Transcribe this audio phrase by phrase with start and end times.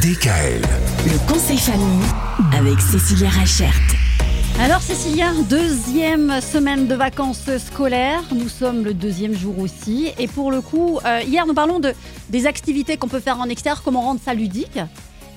[0.00, 0.60] DKL.
[1.06, 2.04] Le conseil famille
[2.54, 3.72] avec Cécilia Rachert.
[4.60, 10.50] Alors Cécilia, deuxième semaine de vacances scolaires, nous sommes le deuxième jour aussi, et pour
[10.50, 11.94] le coup, euh, hier nous parlons de,
[12.28, 14.78] des activités qu'on peut faire en extérieur, comment rendre ça ludique.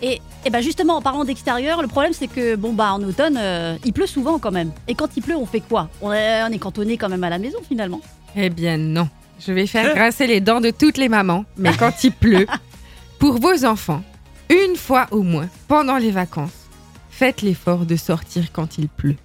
[0.02, 3.38] Et, et ben justement, en parlant d'extérieur, le problème c'est que bon bah en automne,
[3.40, 4.72] euh, il pleut souvent quand même.
[4.90, 5.90] Et quand il pleut, on fait quoi?
[6.02, 8.02] On est, on est cantonné quand même à la maison finalement.
[8.36, 9.08] Eh bien non.
[9.40, 12.46] Je vais faire grincer les dents de toutes les mamans, mais quand il pleut,
[13.20, 14.04] pour vos enfants,
[14.50, 16.68] une fois au moins, pendant les vacances,
[17.10, 19.16] faites l'effort de sortir quand il pleut.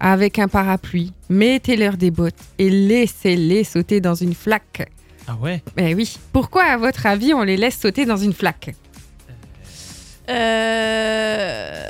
[0.00, 4.88] Avec un parapluie, mettez-leur des bottes et laissez-les sauter dans une flaque.
[5.26, 5.62] Ah ouais?
[5.76, 8.74] Eh oui, pourquoi à votre avis on les laisse sauter dans une flaque?
[10.28, 11.82] Euh,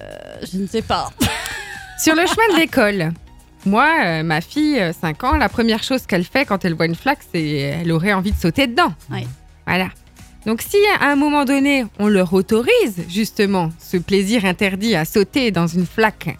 [0.51, 1.11] je ne sais pas.
[1.99, 3.13] Sur le chemin de l'école,
[3.67, 6.87] moi, euh, ma fille, euh, 5 ans, la première chose qu'elle fait quand elle voit
[6.87, 7.49] une flaque, c'est
[7.83, 8.95] elle aurait envie de sauter dedans.
[9.11, 9.27] Ouais.
[9.67, 9.89] Voilà.
[10.47, 15.51] Donc si à un moment donné, on leur autorise justement ce plaisir interdit à sauter
[15.51, 16.37] dans une flaque,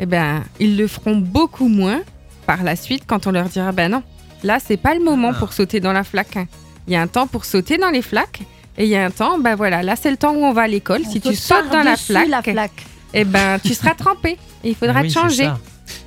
[0.00, 2.00] eh ben, ils le feront beaucoup moins
[2.46, 4.02] par la suite quand on leur dira ben non,
[4.42, 5.38] là c'est pas le moment Ah.
[5.38, 6.38] pour sauter dans la flaque.
[6.86, 8.42] Il y a un temps pour sauter dans les flaques
[8.78, 10.62] et il y a un temps, ben voilà, là c'est le temps où on va
[10.62, 11.02] à l'école.
[11.06, 12.86] On si tu saute sautes dans la flaque, la flaque.
[13.14, 14.38] eh ben tu seras trempé.
[14.64, 15.48] Et il faudra oui, te changer.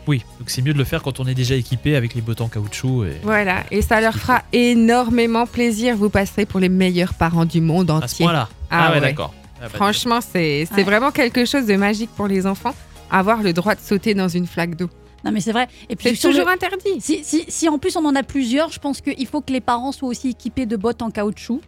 [0.09, 2.41] Oui, donc c'est mieux de le faire quand on est déjà équipé avec les bottes
[2.41, 3.05] en caoutchouc.
[3.05, 3.19] Et...
[3.21, 5.95] Voilà, et ça leur fera énormément plaisir.
[5.95, 8.25] Vous passerez pour les meilleurs parents du monde À ce entier.
[8.25, 8.49] point-là.
[8.71, 9.01] Ah Ah, ouais, ouais.
[9.01, 9.33] d'accord.
[9.61, 10.83] Ah bah, Franchement, c'est c'est Ouais.
[10.83, 12.73] vraiment quelque chose de magique pour les enfants,
[13.11, 14.89] avoir le droit de sauter dans une flaque d'eau.
[15.25, 15.67] Non mais c'est vrai.
[15.89, 16.99] Et puis C'est le- toujours interdit.
[17.01, 19.61] Si, si, si en plus on en a plusieurs, je pense qu'il faut que les
[19.61, 21.61] parents soient aussi équipés de bottes en caoutchouc,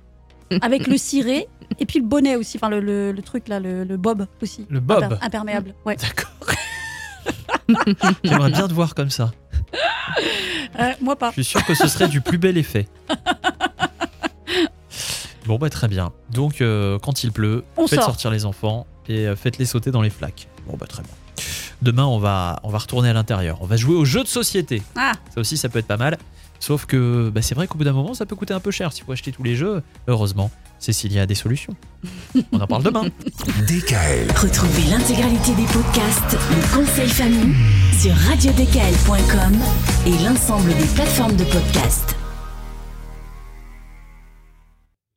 [0.62, 1.48] avec le ciré
[1.80, 4.66] et puis le bonnet aussi, enfin le, le- le truc là, le, le bob aussi.
[4.70, 5.04] Le bob.
[5.04, 5.96] Imper- imperméable, ouais.
[5.98, 6.32] D'accord.
[8.24, 9.32] J'aimerais bien te voir comme ça.
[10.80, 11.30] Euh, moi pas.
[11.36, 12.88] Je suis sûr que ce serait du plus bel effet.
[15.46, 16.12] Bon bah très bien.
[16.32, 18.10] Donc euh, quand il pleut, On faites sort.
[18.10, 20.48] sortir les enfants et euh, faites-les sauter dans les flaques.
[20.68, 21.12] Bon bah très bien.
[21.82, 23.58] Demain on va on va retourner à l'intérieur.
[23.62, 24.82] On va jouer aux jeux de société.
[24.96, 26.18] Ah, Ça aussi ça peut être pas mal.
[26.60, 28.94] Sauf que bah, c'est vrai qu'au bout d'un moment ça peut coûter un peu cher
[28.94, 29.82] s'il faut acheter tous les jeux.
[30.08, 31.76] Heureusement, Cécilia a des solutions.
[32.52, 33.04] On en parle demain.
[33.68, 34.32] DKL.
[34.36, 37.56] Retrouvez l'intégralité des podcasts Le conseil famille
[38.00, 39.58] sur radiodkl.com
[40.06, 42.16] et l'ensemble des plateformes de podcasts.